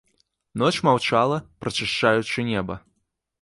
[0.61, 2.81] Ноч маўчала, прачышчаючы неба.